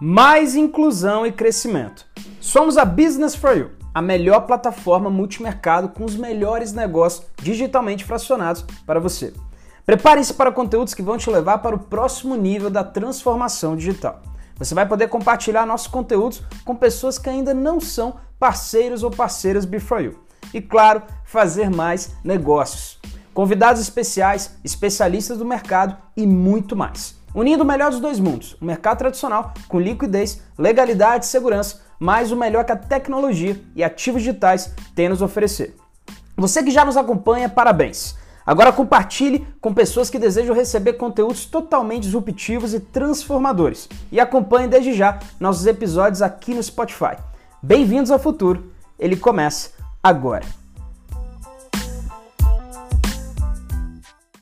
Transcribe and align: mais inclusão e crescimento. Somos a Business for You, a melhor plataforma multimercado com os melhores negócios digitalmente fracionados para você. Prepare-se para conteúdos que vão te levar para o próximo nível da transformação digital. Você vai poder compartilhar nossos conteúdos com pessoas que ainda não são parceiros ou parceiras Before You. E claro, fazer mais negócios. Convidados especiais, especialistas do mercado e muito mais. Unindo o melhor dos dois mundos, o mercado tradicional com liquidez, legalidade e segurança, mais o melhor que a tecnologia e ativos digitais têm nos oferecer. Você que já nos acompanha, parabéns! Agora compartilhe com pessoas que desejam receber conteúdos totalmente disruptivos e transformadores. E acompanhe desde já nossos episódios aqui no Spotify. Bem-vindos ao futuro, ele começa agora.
mais 0.00 0.56
inclusão 0.56 1.26
e 1.26 1.32
crescimento. 1.32 2.06
Somos 2.40 2.78
a 2.78 2.86
Business 2.86 3.34
for 3.34 3.54
You, 3.54 3.70
a 3.92 4.00
melhor 4.00 4.40
plataforma 4.46 5.10
multimercado 5.10 5.90
com 5.90 6.04
os 6.04 6.16
melhores 6.16 6.72
negócios 6.72 7.26
digitalmente 7.42 8.04
fracionados 8.04 8.64
para 8.86 8.98
você. 8.98 9.34
Prepare-se 9.84 10.32
para 10.32 10.50
conteúdos 10.50 10.94
que 10.94 11.02
vão 11.02 11.18
te 11.18 11.28
levar 11.28 11.58
para 11.58 11.76
o 11.76 11.78
próximo 11.78 12.34
nível 12.34 12.70
da 12.70 12.82
transformação 12.82 13.76
digital. 13.76 14.22
Você 14.56 14.74
vai 14.74 14.86
poder 14.88 15.08
compartilhar 15.08 15.66
nossos 15.66 15.88
conteúdos 15.88 16.42
com 16.64 16.74
pessoas 16.74 17.18
que 17.18 17.28
ainda 17.28 17.52
não 17.52 17.78
são 17.78 18.16
parceiros 18.38 19.02
ou 19.02 19.10
parceiras 19.10 19.66
Before 19.66 20.02
You. 20.02 20.18
E 20.54 20.62
claro, 20.62 21.02
fazer 21.24 21.70
mais 21.70 22.14
negócios. 22.24 22.98
Convidados 23.34 23.82
especiais, 23.82 24.58
especialistas 24.64 25.38
do 25.38 25.44
mercado 25.44 25.96
e 26.16 26.26
muito 26.26 26.74
mais. 26.74 27.19
Unindo 27.34 27.62
o 27.62 27.66
melhor 27.66 27.90
dos 27.90 28.00
dois 28.00 28.18
mundos, 28.18 28.56
o 28.60 28.64
mercado 28.64 28.98
tradicional 28.98 29.54
com 29.68 29.78
liquidez, 29.78 30.42
legalidade 30.58 31.24
e 31.24 31.28
segurança, 31.28 31.80
mais 31.98 32.32
o 32.32 32.36
melhor 32.36 32.64
que 32.64 32.72
a 32.72 32.76
tecnologia 32.76 33.60
e 33.76 33.84
ativos 33.84 34.22
digitais 34.22 34.74
têm 34.94 35.08
nos 35.08 35.22
oferecer. 35.22 35.76
Você 36.36 36.62
que 36.62 36.70
já 36.70 36.84
nos 36.84 36.96
acompanha, 36.96 37.48
parabéns! 37.48 38.18
Agora 38.44 38.72
compartilhe 38.72 39.46
com 39.60 39.72
pessoas 39.72 40.10
que 40.10 40.18
desejam 40.18 40.56
receber 40.56 40.94
conteúdos 40.94 41.44
totalmente 41.44 42.02
disruptivos 42.04 42.74
e 42.74 42.80
transformadores. 42.80 43.88
E 44.10 44.18
acompanhe 44.18 44.66
desde 44.66 44.92
já 44.92 45.20
nossos 45.38 45.66
episódios 45.66 46.22
aqui 46.22 46.52
no 46.52 46.62
Spotify. 46.62 47.16
Bem-vindos 47.62 48.10
ao 48.10 48.18
futuro, 48.18 48.72
ele 48.98 49.16
começa 49.16 49.70
agora. 50.02 50.59